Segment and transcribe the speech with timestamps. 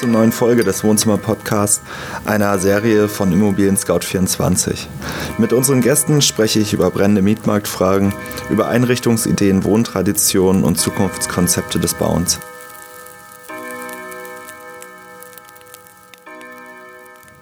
[0.00, 1.82] zur neuen Folge des Wohnzimmer Podcasts,
[2.24, 4.88] einer Serie von Immobilien Scout 24.
[5.36, 8.14] Mit unseren Gästen spreche ich über brennende Mietmarktfragen,
[8.48, 12.40] über Einrichtungsideen, Wohntraditionen und Zukunftskonzepte des Bauens.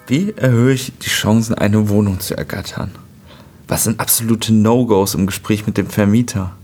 [0.08, 2.90] Wie erhöhe ich die Chancen, eine Wohnung zu ergattern?
[3.68, 6.56] Was sind absolute No-Gos im Gespräch mit dem Vermieter?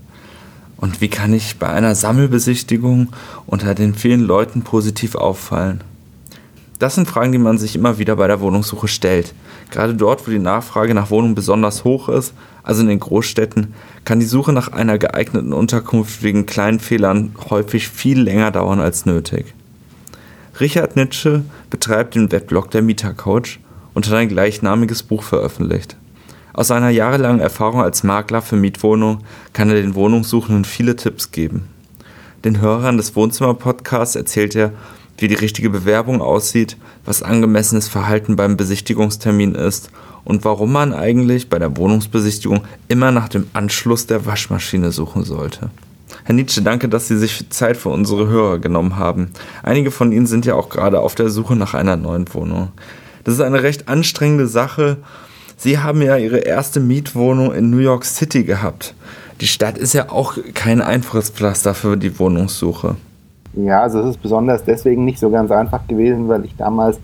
[0.84, 3.08] Und wie kann ich bei einer Sammelbesichtigung
[3.46, 5.80] unter den vielen Leuten positiv auffallen?
[6.78, 9.32] Das sind Fragen, die man sich immer wieder bei der Wohnungssuche stellt.
[9.70, 13.72] Gerade dort, wo die Nachfrage nach Wohnungen besonders hoch ist, also in den Großstädten,
[14.04, 19.06] kann die Suche nach einer geeigneten Unterkunft wegen kleinen Fehlern häufig viel länger dauern als
[19.06, 19.54] nötig.
[20.60, 23.58] Richard Nitsche betreibt den Weblog der Mietercoach
[23.94, 25.96] und hat ein gleichnamiges Buch veröffentlicht.
[26.54, 31.68] Aus seiner jahrelangen Erfahrung als Makler für Mietwohnungen kann er den Wohnungssuchenden viele Tipps geben.
[32.44, 34.70] Den Hörern des Wohnzimmer-Podcasts erzählt er,
[35.18, 39.90] wie die richtige Bewerbung aussieht, was angemessenes Verhalten beim Besichtigungstermin ist
[40.24, 45.70] und warum man eigentlich bei der Wohnungsbesichtigung immer nach dem Anschluss der Waschmaschine suchen sollte.
[46.22, 49.30] Herr Nietzsche, danke, dass Sie sich Zeit für unsere Hörer genommen haben.
[49.64, 52.68] Einige von Ihnen sind ja auch gerade auf der Suche nach einer neuen Wohnung.
[53.24, 54.98] Das ist eine recht anstrengende Sache
[55.56, 58.94] Sie haben ja Ihre erste Mietwohnung in New York City gehabt.
[59.40, 62.96] Die Stadt ist ja auch kein einfaches Pflaster für die Wohnungssuche.
[63.54, 66.98] Ja, also es ist besonders deswegen nicht so ganz einfach gewesen, weil ich damals,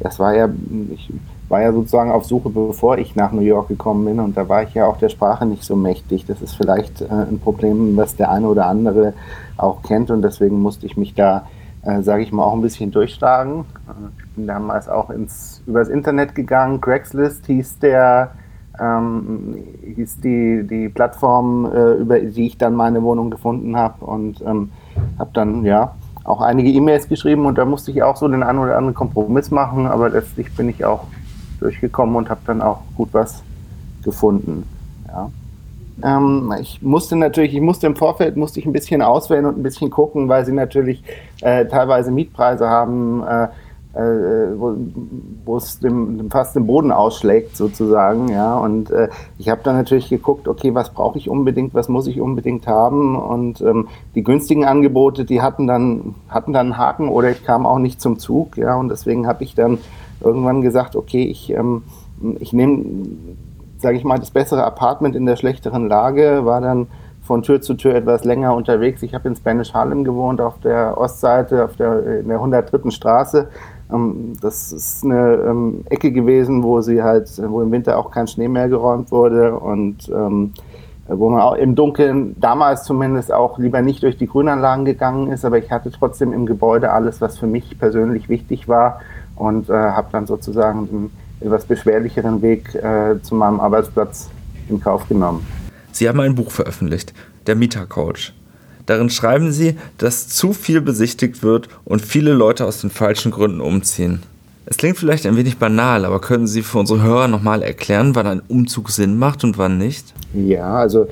[0.00, 0.48] das war ja,
[0.92, 1.10] ich
[1.48, 4.62] war ja sozusagen auf Suche, bevor ich nach New York gekommen bin und da war
[4.62, 6.24] ich ja auch der Sprache nicht so mächtig.
[6.26, 9.12] Das ist vielleicht äh, ein Problem, was der eine oder andere
[9.58, 11.46] auch kennt und deswegen musste ich mich da,
[11.84, 13.64] äh, sage ich mal, auch ein bisschen durchschlagen
[14.34, 16.80] bin damals auch ins, übers Internet gegangen.
[16.80, 18.32] Craigslist hieß der,
[18.80, 19.56] ähm,
[19.94, 24.70] hieß die, die Plattform, äh, über die ich dann meine Wohnung gefunden habe und ähm,
[25.18, 25.94] habe dann, ja,
[26.24, 29.50] auch einige E-Mails geschrieben und da musste ich auch so den einen oder anderen Kompromiss
[29.50, 31.04] machen, aber letztlich bin ich auch
[31.58, 33.42] durchgekommen und habe dann auch gut was
[34.04, 34.64] gefunden.
[35.08, 35.30] Ja.
[36.02, 39.62] Ähm, ich musste natürlich, ich musste im Vorfeld musste ich ein bisschen auswählen und ein
[39.62, 41.02] bisschen gucken, weil sie natürlich
[41.40, 43.48] äh, teilweise Mietpreise haben, äh,
[43.94, 44.58] äh,
[45.44, 45.80] wo, es
[46.30, 48.56] fast den Boden ausschlägt sozusagen, ja.
[48.56, 49.08] Und äh,
[49.38, 53.16] ich habe dann natürlich geguckt, okay, was brauche ich unbedingt, was muss ich unbedingt haben.
[53.16, 57.66] Und ähm, die günstigen Angebote, die hatten dann hatten dann einen Haken oder ich kam
[57.66, 58.76] auch nicht zum Zug, ja.
[58.76, 59.78] Und deswegen habe ich dann
[60.22, 61.82] irgendwann gesagt, okay, ich ähm,
[62.40, 62.84] ich nehme,
[63.82, 66.86] sage ich mal, das bessere Apartment in der schlechteren Lage, war dann
[67.22, 69.02] von Tür zu Tür etwas länger unterwegs.
[69.02, 72.90] Ich habe in Spanish Harlem gewohnt, auf der Ostseite, auf der, in der 103.
[72.90, 73.48] Straße.
[73.92, 78.26] Ähm, das ist eine ähm, Ecke gewesen, wo sie halt, wo im Winter auch kein
[78.26, 80.52] Schnee mehr geräumt wurde und ähm,
[81.08, 85.44] wo man auch im Dunkeln damals zumindest auch lieber nicht durch die Grünanlagen gegangen ist,
[85.44, 89.00] aber ich hatte trotzdem im Gebäude alles, was für mich persönlich wichtig war
[89.34, 91.10] und äh, habe dann sozusagen
[91.44, 94.30] etwas beschwerlicheren Weg äh, zu meinem Arbeitsplatz
[94.68, 95.46] in Kauf genommen.
[95.92, 97.12] Sie haben ein Buch veröffentlicht,
[97.46, 98.32] Der Mietercoach.
[98.86, 103.60] Darin schreiben sie, dass zu viel besichtigt wird und viele Leute aus den falschen Gründen
[103.60, 104.22] umziehen.
[104.64, 108.26] Es klingt vielleicht ein wenig banal, aber können Sie für unsere Hörer nochmal erklären, wann
[108.26, 110.14] ein Umzug Sinn macht und wann nicht?
[110.34, 111.08] Ja, also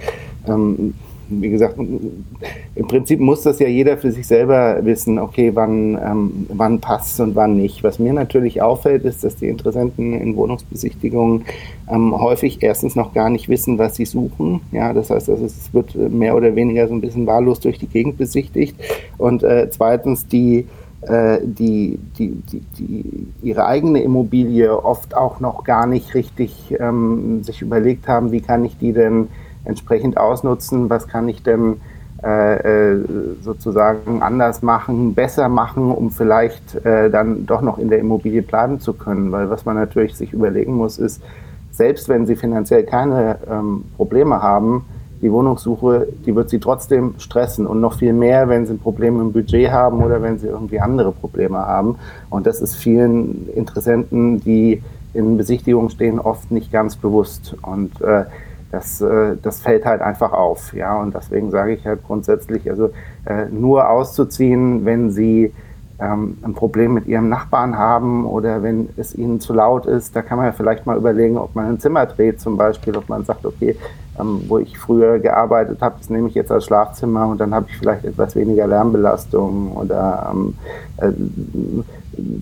[0.47, 0.95] ähm,
[1.31, 6.47] wie gesagt, im Prinzip muss das ja jeder für sich selber wissen, okay, wann, ähm,
[6.49, 7.85] wann passt und wann nicht.
[7.85, 11.45] Was mir natürlich auffällt, ist, dass die Interessenten in Wohnungsbesichtigungen
[11.89, 14.61] ähm, häufig erstens noch gar nicht wissen, was sie suchen.
[14.73, 17.89] Ja, das heißt, also es wird mehr oder weniger so ein bisschen wahllos durch die
[17.89, 18.77] Gegend besichtigt.
[19.17, 20.67] Und äh, zweitens die
[21.03, 27.43] äh, die, die, die, die, ihre eigene Immobilie oft auch noch gar nicht richtig ähm,
[27.43, 29.29] sich überlegt haben, wie kann ich die denn
[29.65, 31.81] entsprechend ausnutzen, was kann ich denn
[32.23, 33.05] äh, äh,
[33.41, 38.79] sozusagen anders machen, besser machen, um vielleicht äh, dann doch noch in der Immobilie bleiben
[38.79, 39.33] zu können.
[39.33, 41.23] Weil was man natürlich sich überlegen muss, ist,
[41.71, 44.85] selbst wenn sie finanziell keine ähm, Probleme haben,
[45.23, 49.19] die Wohnungssuche, die wird sie trotzdem stressen und noch viel mehr, wenn sie ein Problem
[49.19, 51.97] im Budget haben oder wenn sie irgendwie andere Probleme haben.
[52.29, 54.83] Und das ist vielen Interessenten, die
[55.15, 57.57] in Besichtigungen stehen, oft nicht ganz bewusst.
[57.63, 58.25] Und äh,
[58.71, 60.73] das, äh, das fällt halt einfach auf.
[60.73, 61.01] Ja?
[61.01, 62.91] Und deswegen sage ich halt grundsätzlich, also
[63.27, 65.53] äh, nur auszuziehen, wenn Sie
[66.01, 70.23] ähm, ein Problem mit Ihrem Nachbarn haben oder wenn es Ihnen zu laut ist, da
[70.23, 73.25] kann man ja vielleicht mal überlegen, ob man ein Zimmer dreht zum Beispiel, ob man
[73.25, 73.77] sagt, okay,
[74.19, 77.67] ähm, wo ich früher gearbeitet habe, das nehme ich jetzt als Schlafzimmer und dann habe
[77.69, 80.55] ich vielleicht etwas weniger Lärmbelastung oder ähm,
[80.97, 81.13] äh,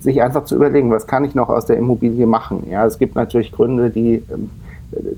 [0.01, 2.67] sich einfach zu überlegen, was kann ich noch aus der Immobilie machen.
[2.71, 4.51] Ja, es gibt natürlich Gründe, die ähm,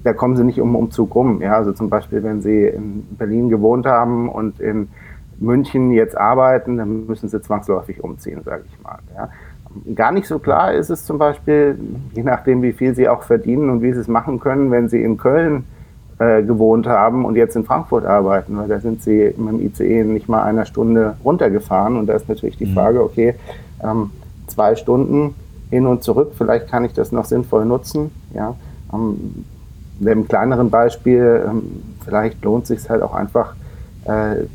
[0.03, 1.41] da kommen sie nicht um Umzug rum.
[1.43, 4.89] Ja, also zum Beispiel, wenn sie in Berlin gewohnt haben und in
[5.39, 8.99] München jetzt arbeiten, dann müssen sie zwangsläufig umziehen, sage ich mal.
[9.15, 9.29] Ja.
[9.95, 11.79] Gar nicht so klar ist es zum Beispiel,
[12.13, 15.03] je nachdem, wie viel sie auch verdienen und wie sie es machen können, wenn sie
[15.03, 15.65] in Köln
[16.19, 20.05] äh, gewohnt haben und jetzt in Frankfurt arbeiten, weil da sind sie mit dem ICE
[20.05, 21.97] nicht mal einer Stunde runtergefahren.
[21.97, 22.75] Und da ist natürlich die mhm.
[22.75, 23.37] Frage, okay,
[23.83, 24.11] ähm,
[24.49, 25.35] zwei Stunden
[25.71, 28.11] hin und zurück, vielleicht kann ich das noch sinnvoll nutzen.
[28.35, 28.57] Ja?
[28.93, 29.45] Ähm,
[30.01, 33.55] in einem kleineren Beispiel, ähm, vielleicht lohnt es sich halt auch einfach,
[34.05, 34.47] äh,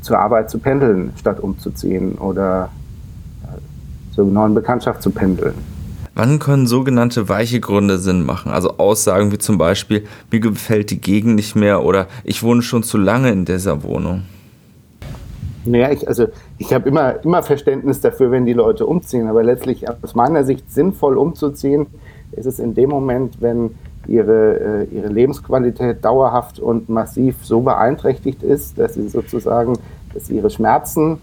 [0.00, 2.68] zur Arbeit zu pendeln, statt umzuziehen oder
[3.44, 5.54] äh, zur neuen Bekanntschaft zu pendeln.
[6.14, 8.50] Wann können sogenannte weiche Gründe Sinn machen?
[8.50, 12.82] Also Aussagen wie zum Beispiel, mir gefällt die Gegend nicht mehr oder ich wohne schon
[12.82, 14.22] zu lange in dieser Wohnung.
[15.66, 19.88] Naja, ich, also ich habe immer, immer Verständnis dafür, wenn die Leute umziehen, aber letztlich
[19.88, 21.86] aus meiner Sicht sinnvoll umzuziehen,
[22.32, 23.74] ist es in dem Moment, wenn
[24.08, 29.78] ihre, äh, ihre Lebensqualität dauerhaft und massiv so beeinträchtigt ist, dass sie sozusagen,
[30.14, 31.18] dass ihre Schmerzen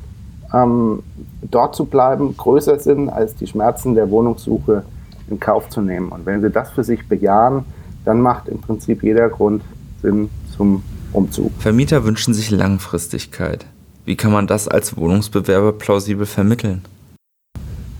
[0.53, 1.03] ähm,
[1.41, 4.83] dort zu bleiben größer sind als die Schmerzen der Wohnungssuche
[5.29, 6.09] in Kauf zu nehmen.
[6.09, 7.65] Und wenn sie das für sich bejahen,
[8.05, 9.63] dann macht im Prinzip jeder Grund
[10.01, 10.83] Sinn zum
[11.13, 11.51] Umzug.
[11.59, 13.65] Vermieter wünschen sich Langfristigkeit.
[14.05, 16.81] Wie kann man das als Wohnungsbewerber plausibel vermitteln?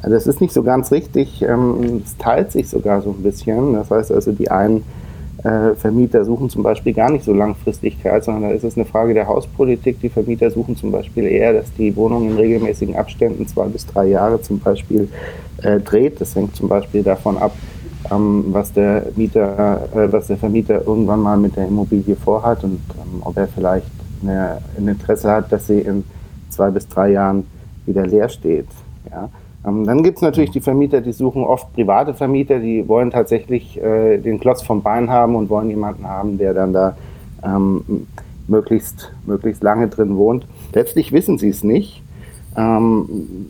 [0.04, 1.42] Also das ist nicht so ganz richtig.
[1.42, 3.74] Ähm, es teilt sich sogar so ein bisschen.
[3.74, 4.84] Das heißt also, die einen
[5.44, 9.14] äh, Vermieter suchen zum Beispiel gar nicht so Langfristigkeit, sondern da ist es eine Frage
[9.14, 10.02] der Hauspolitik.
[10.02, 14.08] Die Vermieter suchen zum Beispiel eher, dass die Wohnung in regelmäßigen Abständen, zwei bis drei
[14.08, 15.08] Jahre zum Beispiel,
[15.62, 16.20] äh, dreht.
[16.20, 17.56] Das hängt zum Beispiel davon ab,
[18.12, 22.82] ähm, was der Mieter, äh, was der Vermieter irgendwann mal mit der Immobilie vorhat und
[23.02, 23.88] ähm, ob er vielleicht
[24.26, 26.06] ein Interesse hat, dass sie in
[26.50, 27.46] zwei bis drei Jahren
[27.86, 28.68] wieder leer steht.
[29.12, 29.30] Ja.
[29.66, 33.82] Ähm, dann gibt es natürlich die Vermieter, die suchen oft private Vermieter, die wollen tatsächlich
[33.82, 36.98] äh, den Klotz vom Bein haben und wollen jemanden haben, der dann da
[37.44, 38.08] ähm,
[38.48, 40.46] möglichst, möglichst lange drin wohnt.
[40.74, 42.02] Letztlich wissen sie es nicht.
[42.58, 43.48] Ähm,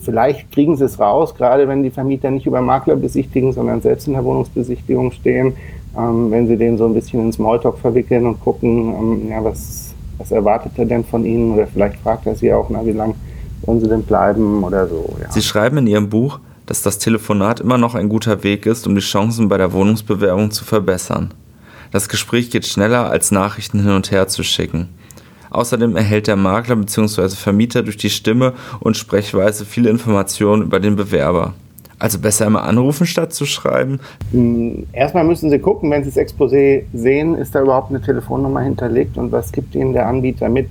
[0.00, 4.06] vielleicht kriegen sie es raus, gerade wenn die Vermieter nicht über Makler besichtigen, sondern selbst
[4.06, 5.54] in der Wohnungsbesichtigung stehen,
[5.96, 9.94] ähm, wenn sie den so ein bisschen ins Smalltalk verwickeln und gucken, ähm, ja, was,
[10.18, 11.54] was erwartet er denn von ihnen?
[11.54, 13.14] Oder vielleicht fragt er sie auch, na, wie lange
[13.62, 15.16] wollen sie denn bleiben oder so.
[15.20, 15.30] Ja.
[15.30, 18.94] Sie schreiben in Ihrem Buch, dass das Telefonat immer noch ein guter Weg ist, um
[18.94, 21.32] die Chancen bei der Wohnungsbewerbung zu verbessern.
[21.90, 24.88] Das Gespräch geht schneller, als Nachrichten hin und her zu schicken.
[25.50, 27.30] Außerdem erhält der Makler bzw.
[27.30, 31.54] Vermieter durch die Stimme und Sprechweise viele Informationen über den Bewerber.
[31.98, 34.00] Also besser immer anrufen statt zu schreiben?
[34.32, 38.60] Hm, erstmal müssen Sie gucken, wenn Sie das Exposé sehen, ist da überhaupt eine Telefonnummer
[38.60, 40.68] hinterlegt und was gibt Ihnen der Anbieter mit?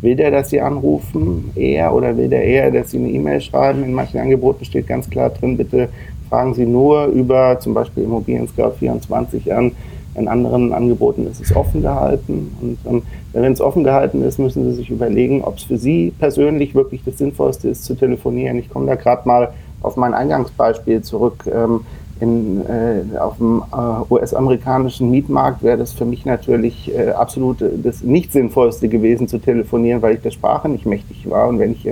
[0.00, 3.82] Will der, dass Sie anrufen eher oder will der eher, dass Sie eine E-Mail schreiben?
[3.82, 5.88] In manchen Angeboten steht ganz klar drin, bitte
[6.28, 9.72] fragen Sie nur über zum Beispiel Immobilien Scout 24 an.
[10.14, 12.56] In anderen Angeboten ist es offen gehalten.
[12.60, 13.02] Und ähm,
[13.34, 17.02] wenn es offen gehalten ist, müssen Sie sich überlegen, ob es für Sie persönlich wirklich
[17.04, 18.58] das Sinnvollste ist, zu telefonieren.
[18.58, 19.52] Ich komme da gerade mal
[19.82, 21.44] auf mein Eingangsbeispiel zurück.
[21.46, 21.80] Ähm,
[22.20, 28.02] in, äh, auf dem äh, US-amerikanischen Mietmarkt wäre das für mich natürlich äh, absolut das
[28.02, 31.48] nicht sinnvollste gewesen zu telefonieren, weil ich der Sprache nicht mächtig war.
[31.48, 31.86] Und wenn ich,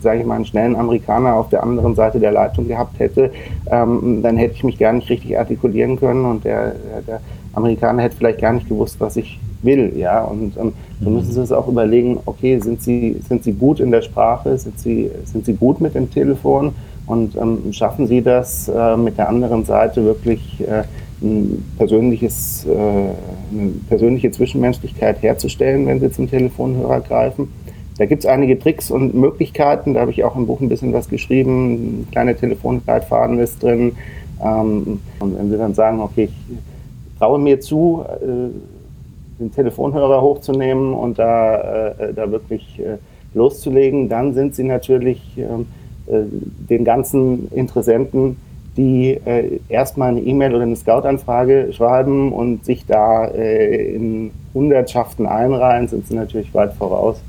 [0.00, 3.32] sage ich mal, einen schnellen Amerikaner auf der anderen Seite der Leitung gehabt hätte,
[3.70, 7.20] ähm, dann hätte ich mich gar nicht richtig artikulieren können und der, der
[7.52, 9.92] Amerikaner hätte vielleicht gar nicht gewusst, was ich will.
[9.96, 10.22] Ja?
[10.22, 13.90] Und ähm, so müssen Sie es auch überlegen, okay, sind Sie, sind Sie gut in
[13.90, 16.74] der Sprache, sind Sie, sind Sie gut mit dem Telefon?
[17.08, 20.84] Und ähm, schaffen Sie das äh, mit der anderen Seite wirklich äh,
[21.22, 27.48] ein persönliches, äh, eine persönliche Zwischenmenschlichkeit herzustellen, wenn Sie zum Telefonhörer greifen?
[27.96, 29.94] Da gibt es einige Tricks und Möglichkeiten.
[29.94, 32.02] Da habe ich auch im Buch ein bisschen was geschrieben.
[32.02, 33.96] Ein kleiner Telefonleitfaden ist drin.
[34.44, 40.92] Ähm, und wenn Sie dann sagen, okay, ich traue mir zu, äh, den Telefonhörer hochzunehmen
[40.92, 42.98] und da, äh, da wirklich äh,
[43.34, 45.77] loszulegen, dann sind Sie natürlich ähm, äh,
[46.10, 48.36] den ganzen Interessenten,
[48.78, 55.26] die äh, erstmal eine E-Mail oder eine Scout-Anfrage schreiben und sich da äh, in Hundertschaften
[55.26, 57.20] einreihen, sind sie natürlich weit voraus,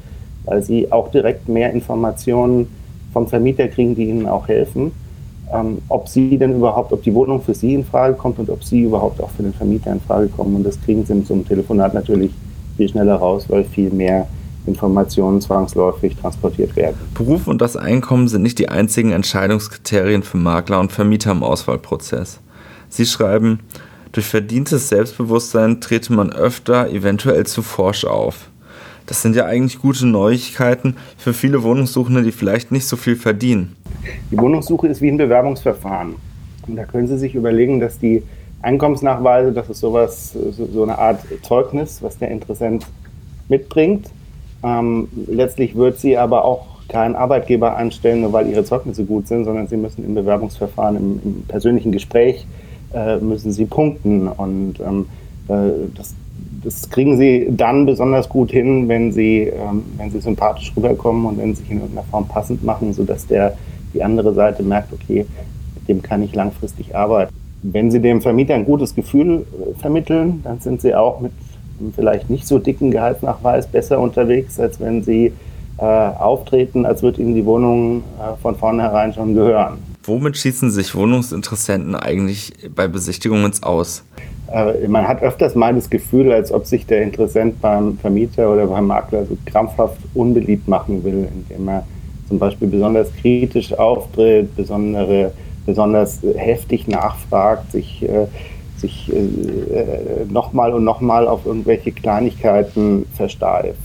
[0.46, 2.68] weil sie auch direkt mehr Informationen
[3.12, 4.92] vom Vermieter kriegen, die ihnen auch helfen.
[5.52, 8.64] Ähm, ob sie denn überhaupt, ob die Wohnung für sie in Frage kommt und ob
[8.64, 10.56] sie überhaupt auch für den Vermieter in Frage kommen.
[10.56, 12.32] Und das kriegen sie mit so einem Telefonat natürlich
[12.78, 14.28] viel schneller raus, weil viel mehr
[14.70, 16.96] Informationen zwangsläufig transportiert werden.
[17.14, 22.40] Beruf und das Einkommen sind nicht die einzigen Entscheidungskriterien für Makler und Vermieter im Auswahlprozess.
[22.88, 23.60] Sie schreiben,
[24.12, 28.50] durch verdientes Selbstbewusstsein trete man öfter eventuell zu forsch auf.
[29.06, 33.76] Das sind ja eigentlich gute Neuigkeiten für viele Wohnungssuchende, die vielleicht nicht so viel verdienen.
[34.32, 36.16] Die Wohnungssuche ist wie ein Bewerbungsverfahren.
[36.68, 38.24] Und da können Sie sich überlegen, dass die
[38.62, 42.86] Einkommensnachweise, das ist sowas, so eine Art Zeugnis, was der Interessent
[43.48, 44.08] mitbringt.
[44.64, 49.46] Ähm, letztlich wird sie aber auch keinen Arbeitgeber einstellen, nur weil ihre Zeugnisse gut sind,
[49.46, 52.46] sondern sie müssen im Bewerbungsverfahren, im, im persönlichen Gespräch,
[52.94, 54.28] äh, müssen sie punkten.
[54.28, 55.06] Und ähm,
[55.48, 56.16] äh, das,
[56.64, 61.38] das kriegen sie dann besonders gut hin, wenn sie, ähm, wenn sie sympathisch rüberkommen und
[61.38, 63.56] wenn sie sich in irgendeiner Form passend machen, sodass der,
[63.94, 65.26] die andere Seite merkt, okay,
[65.76, 67.34] mit dem kann ich langfristig arbeiten.
[67.62, 71.32] Wenn Sie dem Vermieter ein gutes Gefühl äh, vermitteln, dann sind Sie auch mit
[71.80, 75.34] einem vielleicht nicht so dicken Gehaltsnachweis besser unterwegs, als wenn Sie
[75.78, 79.78] äh, auftreten, als würde Ihnen die Wohnung äh, von vornherein schon gehören.
[80.04, 84.04] Womit schießen sich Wohnungsinteressenten eigentlich bei Besichtigungen Aus?
[84.52, 88.68] Äh, man hat öfters mal das Gefühl, als ob sich der Interessent beim Vermieter oder
[88.68, 91.86] beim Makler so krampfhaft unbeliebt machen will, indem er
[92.28, 95.32] zum Beispiel besonders kritisch auftritt, besondere,
[95.66, 98.28] besonders heftig nachfragt, sich, äh,
[98.80, 103.78] sich äh, nochmal und nochmal auf irgendwelche Kleinigkeiten versteift.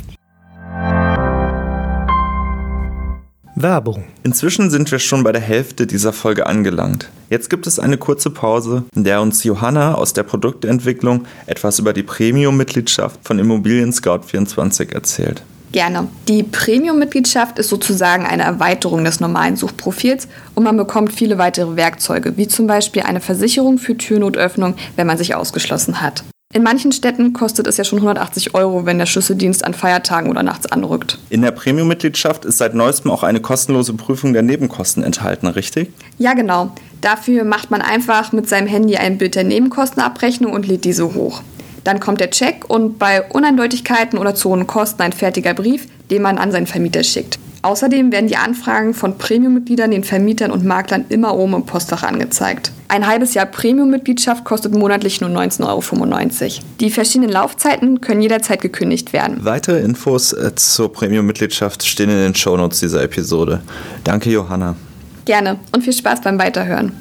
[3.56, 4.04] Werbung.
[4.24, 7.08] Inzwischen sind wir schon bei der Hälfte dieser Folge angelangt.
[7.30, 11.92] Jetzt gibt es eine kurze Pause, in der uns Johanna aus der Produktentwicklung etwas über
[11.92, 15.44] die Premium-Mitgliedschaft von Immobilien Scout 24 erzählt.
[15.74, 16.06] Gerne.
[16.28, 22.36] Die Premium-Mitgliedschaft ist sozusagen eine Erweiterung des normalen Suchprofils und man bekommt viele weitere Werkzeuge,
[22.36, 26.22] wie zum Beispiel eine Versicherung für Türnotöffnung, wenn man sich ausgeschlossen hat.
[26.52, 30.44] In manchen Städten kostet es ja schon 180 Euro, wenn der Schlüsseldienst an Feiertagen oder
[30.44, 31.18] nachts anrückt.
[31.28, 35.90] In der Premium-Mitgliedschaft ist seit neuestem auch eine kostenlose Prüfung der Nebenkosten enthalten, richtig?
[36.18, 36.70] Ja, genau.
[37.00, 41.42] Dafür macht man einfach mit seinem Handy ein Bild der Nebenkostenabrechnung und lädt diese hoch.
[41.84, 46.22] Dann kommt der Check und bei Uneindeutigkeiten oder zu hohen Kosten ein fertiger Brief, den
[46.22, 47.38] man an seinen Vermieter schickt.
[47.64, 52.72] Außerdem werden die Anfragen von Premium-Mitgliedern den Vermietern und Maklern immer oben im Postfach angezeigt.
[52.88, 56.64] Ein halbes Jahr Premium-Mitgliedschaft kostet monatlich nur 19,95 Euro.
[56.80, 59.38] Die verschiedenen Laufzeiten können jederzeit gekündigt werden.
[59.46, 63.62] Weitere Infos äh, zur Premium-Mitgliedschaft stehen in den Shownotes dieser Episode.
[64.04, 64.76] Danke, Johanna.
[65.24, 66.92] Gerne und viel Spaß beim Weiterhören.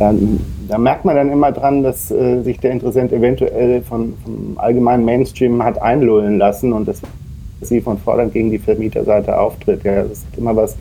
[0.00, 4.56] Dann da merkt man dann immer dran, dass äh, sich der Interessent eventuell von, vom
[4.56, 7.02] allgemeinen Mainstream hat einlullen lassen und dass
[7.60, 9.82] sie von vornherein gegen die Vermieterseite auftritt.
[9.82, 10.76] Ja, das hat immer was,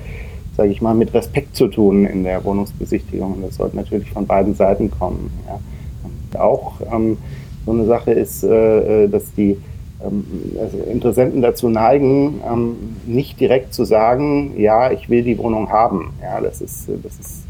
[0.56, 4.28] sage ich mal, mit Respekt zu tun in der Wohnungsbesichtigung und das sollte natürlich von
[4.28, 5.32] beiden Seiten kommen.
[5.48, 5.60] Ja.
[6.04, 7.18] Und auch ähm,
[7.66, 9.58] so eine Sache ist, äh, äh dass die
[10.06, 10.24] ähm,
[10.62, 12.76] also Interessenten dazu neigen, ähm,
[13.08, 16.14] nicht direkt zu sagen, ja, ich will die Wohnung haben.
[16.22, 17.50] Ja, das ist, das ist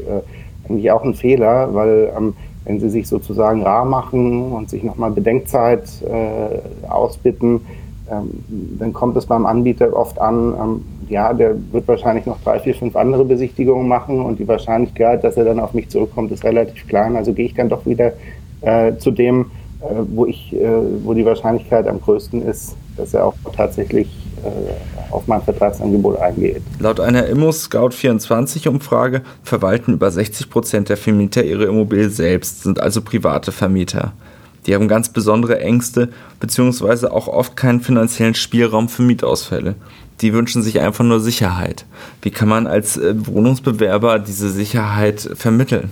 [0.70, 2.34] eigentlich auch ein Fehler, weil ähm,
[2.64, 7.62] wenn sie sich sozusagen rar machen und sich nochmal Bedenkzeit äh, ausbitten,
[8.10, 8.44] ähm,
[8.78, 12.74] dann kommt es beim Anbieter oft an, ähm, ja, der wird wahrscheinlich noch drei, vier,
[12.74, 16.86] fünf andere Besichtigungen machen und die Wahrscheinlichkeit, dass er dann auf mich zurückkommt, ist relativ
[16.86, 17.16] klein.
[17.16, 18.12] Also gehe ich dann doch wieder
[18.60, 19.46] äh, zu dem,
[19.80, 20.68] wo ich, äh,
[21.04, 24.08] wo die Wahrscheinlichkeit am größten ist, dass er auch tatsächlich
[24.44, 26.62] äh, auf mein Vertragsangebot eingeht.
[26.78, 33.52] Laut einer Immo-Scout24-Umfrage verwalten über 60 Prozent der Vermieter ihre Immobilie selbst, sind also private
[33.52, 34.12] Vermieter.
[34.66, 37.06] Die haben ganz besondere Ängste bzw.
[37.06, 39.74] auch oft keinen finanziellen Spielraum für Mietausfälle.
[40.20, 41.86] Die wünschen sich einfach nur Sicherheit.
[42.20, 45.90] Wie kann man als äh, Wohnungsbewerber diese Sicherheit vermitteln?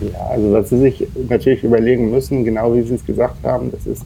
[0.00, 3.86] Ja, also was Sie sich natürlich überlegen müssen, genau wie Sie es gesagt haben, das
[3.86, 4.04] ist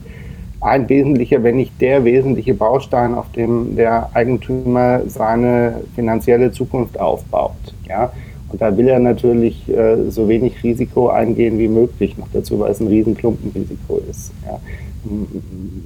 [0.61, 7.73] ein wesentlicher, wenn nicht der wesentliche Baustein, auf dem der Eigentümer seine finanzielle Zukunft aufbaut.
[7.89, 8.13] Ja?
[8.49, 12.71] Und da will er natürlich äh, so wenig Risiko eingehen wie möglich, noch dazu, weil
[12.71, 14.31] es ein Riesenklumpenrisiko ist.
[14.45, 14.59] Ja?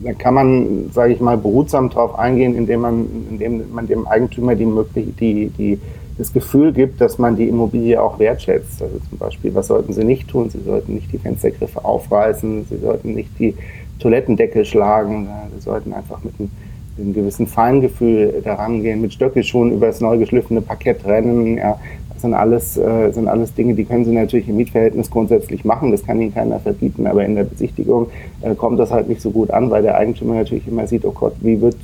[0.03, 4.55] Da kann man, sage ich mal, behutsam darauf eingehen, indem man, indem man dem Eigentümer
[4.55, 5.79] die, möglich, die, die,
[6.17, 8.81] das Gefühl gibt, dass man die Immobilie auch wertschätzt.
[8.81, 10.50] Also zum Beispiel, was sollten Sie nicht tun?
[10.50, 13.55] Sie sollten nicht die Fenstergriffe aufreißen, Sie sollten nicht die
[14.00, 15.27] Toilettendeckel schlagen.
[15.53, 16.50] Wir sollten einfach mit einem,
[16.95, 21.57] mit einem gewissen Feingefühl daran gehen, mit Stöckelschuhen über das neu geschliffene Parkett rennen.
[21.57, 21.79] Ja,
[22.13, 25.91] das sind alles, äh, sind alles Dinge, die können Sie natürlich im Mietverhältnis grundsätzlich machen.
[25.91, 27.07] Das kann Ihnen keiner verbieten.
[27.07, 28.07] Aber in der Besichtigung
[28.41, 31.12] äh, kommt das halt nicht so gut an, weil der Eigentümer natürlich immer sieht, oh
[31.12, 31.75] Gott, wie wird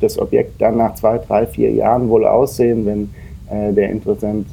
[0.00, 3.10] das Objekt dann nach zwei, drei, vier Jahren wohl aussehen, wenn
[3.50, 4.46] äh, der Interessent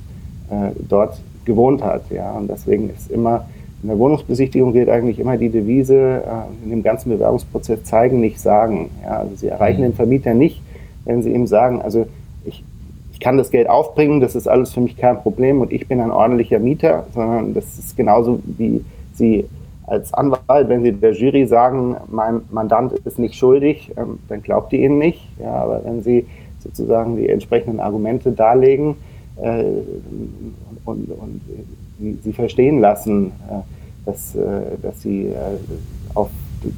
[0.50, 2.04] äh, dort gewohnt hat.
[2.10, 3.46] Ja, und deswegen ist immer
[3.84, 8.40] in der Wohnungsbesichtigung gilt eigentlich immer die Devise, äh, in dem ganzen Bewerbungsprozess zeigen, nicht
[8.40, 8.90] sagen.
[9.04, 9.88] Ja, also Sie erreichen mhm.
[9.88, 10.62] den Vermieter nicht,
[11.04, 12.08] wenn Sie ihm sagen, also
[12.46, 12.64] ich,
[13.12, 16.00] ich kann das Geld aufbringen, das ist alles für mich kein Problem und ich bin
[16.00, 19.46] ein ordentlicher Mieter, sondern das ist genauso wie Sie
[19.86, 24.72] als Anwalt, wenn Sie der Jury sagen, mein Mandant ist nicht schuldig, ähm, dann glaubt
[24.72, 25.28] ihr Ihnen nicht.
[25.42, 26.26] Ja, aber wenn Sie
[26.64, 28.96] sozusagen die entsprechenden Argumente darlegen
[29.42, 29.64] äh,
[30.86, 31.42] und, und
[32.24, 33.62] sie, verstehen lassen, äh,
[34.06, 35.58] dass, äh, dass sie äh,
[36.14, 36.30] auf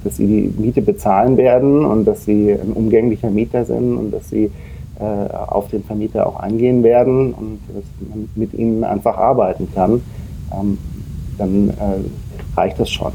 [0.04, 4.32] dass sie die Miete bezahlen werden und dass sie ein umgänglicher Mieter sind und dass
[4.32, 4.50] sie
[4.98, 10.02] auf den Vermieter auch eingehen werden und dass man mit ihnen einfach arbeiten kann,
[10.52, 10.80] ähm,
[11.38, 11.72] dann
[12.58, 13.12] reicht das schon.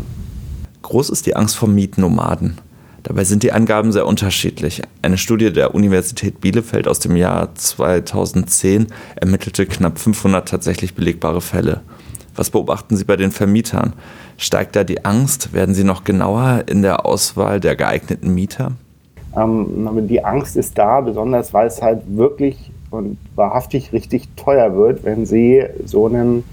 [0.82, 2.58] Groß ist die Angst vor Mietnomaden.
[3.02, 4.82] Dabei sind die Angaben sehr unterschiedlich.
[5.02, 11.80] Eine Studie der Universität Bielefeld aus dem Jahr 2010 ermittelte knapp 500 tatsächlich belegbare Fälle.
[12.36, 13.94] Was beobachten Sie bei den Vermietern?
[14.36, 15.52] Steigt da die Angst?
[15.52, 18.72] Werden Sie noch genauer in der Auswahl der geeigneten Mieter?
[19.36, 25.04] Ähm, die Angst ist da, besonders weil es halt wirklich und wahrhaftig richtig teuer wird,
[25.04, 26.44] wenn Sie so einen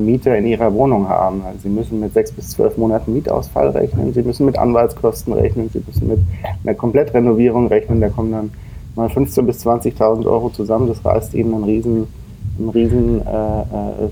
[0.00, 1.42] Mieter in ihrer Wohnung haben.
[1.44, 5.68] Also sie müssen mit sechs bis zwölf Monaten Mietausfall rechnen, sie müssen mit Anwaltskosten rechnen,
[5.72, 6.18] sie müssen mit
[6.64, 8.50] einer Komplettrenovierung rechnen, da kommen dann
[8.96, 12.06] mal 15.000 bis 20.000 Euro zusammen, das reißt ihnen ein riesen,
[12.58, 13.64] ein riesen äh, äh,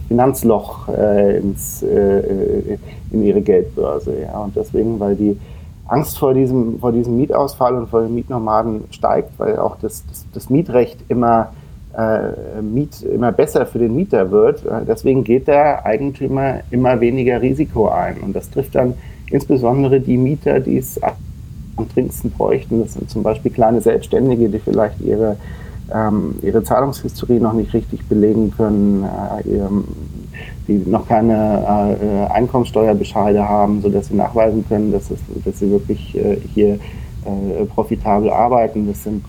[0.08, 2.78] Finanzloch äh, ins, äh,
[3.10, 4.14] in ihre Geldbörse.
[4.22, 4.40] Ja.
[4.40, 5.38] Und deswegen, weil die
[5.86, 10.26] Angst vor diesem, vor diesem Mietausfall und vor den Mietnomaden steigt, weil auch das, das,
[10.32, 11.50] das Mietrecht immer
[11.96, 14.64] äh, Miet immer besser für den Mieter wird.
[14.66, 18.18] Äh, deswegen geht der Eigentümer immer weniger Risiko ein.
[18.18, 18.94] Und das trifft dann
[19.30, 22.80] insbesondere die Mieter, die es am dringendsten bräuchten.
[22.82, 25.36] Das sind zum Beispiel kleine Selbstständige, die vielleicht ihre,
[25.92, 29.58] ähm, ihre Zahlungshistorie noch nicht richtig belegen können, äh,
[30.66, 36.16] die noch keine äh, Einkommensteuerbescheide haben, sodass sie nachweisen können, dass, es, dass sie wirklich
[36.16, 38.88] äh, hier äh, profitabel arbeiten.
[38.88, 39.24] Das sind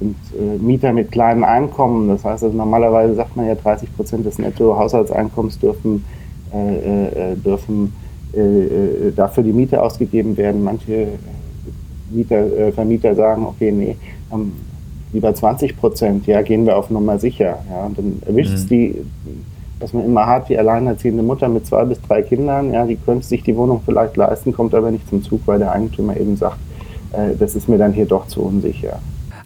[0.00, 2.08] sind äh, Mieter mit kleinem Einkommen.
[2.08, 6.04] Das heißt, also normalerweise sagt man ja, 30 Prozent des Nettohaushaltseinkommens dürfen,
[6.52, 7.92] äh, äh, dürfen
[8.32, 10.64] äh, äh, dafür die Miete ausgegeben werden.
[10.64, 11.08] Manche
[12.10, 13.96] Mieter, äh, Vermieter sagen, okay, nee,
[14.32, 14.52] ähm,
[15.12, 17.58] lieber 20 Prozent, ja, gehen wir auf Nummer sicher.
[17.70, 18.68] Ja, und dann erwischt es mhm.
[18.68, 18.94] die,
[19.80, 23.26] was man immer hat, die alleinerziehende Mutter mit zwei bis drei Kindern, ja, die könnte
[23.26, 26.58] sich die Wohnung vielleicht leisten, kommt aber nicht zum Zug, weil der Eigentümer eben sagt,
[27.40, 29.00] das ist mir dann hier doch zu unsicher.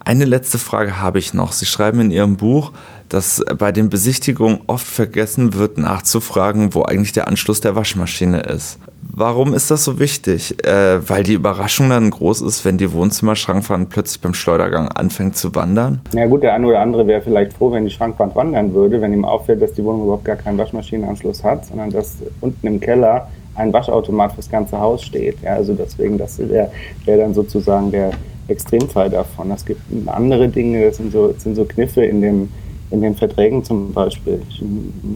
[0.07, 1.53] Eine letzte Frage habe ich noch.
[1.53, 2.73] Sie schreiben in Ihrem Buch,
[3.09, 8.79] dass bei den Besichtigungen oft vergessen wird, nachzufragen, wo eigentlich der Anschluss der Waschmaschine ist.
[9.01, 10.63] Warum ist das so wichtig?
[10.67, 15.55] Äh, weil die Überraschung dann groß ist, wenn die Wohnzimmerschrankwand plötzlich beim Schleudergang anfängt zu
[15.55, 16.03] wandern?
[16.13, 19.13] Ja gut, der eine oder andere wäre vielleicht froh, wenn die Schrankwand wandern würde, wenn
[19.13, 23.29] ihm auffällt, dass die Wohnung überhaupt gar keinen Waschmaschinenanschluss hat, sondern dass unten im Keller
[23.55, 25.41] ein Waschautomat fürs ganze Haus steht.
[25.43, 26.71] Ja, also deswegen, das wäre
[27.05, 28.11] wär dann sozusagen der
[28.49, 29.51] Extremfall davon.
[29.51, 32.49] Es gibt andere Dinge, das sind so, das sind so Kniffe in, dem,
[32.91, 34.43] in den Verträgen zum Beispiel.
[34.49, 34.63] Ich